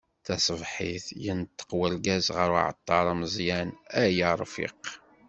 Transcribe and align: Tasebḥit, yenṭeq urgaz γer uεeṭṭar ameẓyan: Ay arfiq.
Tasebḥit, 0.25 1.05
yenṭeq 1.23 1.69
urgaz 1.83 2.25
γer 2.35 2.51
uεeṭṭar 2.55 3.05
ameẓyan: 3.13 3.69
Ay 4.01 4.15
arfiq. 4.29 4.83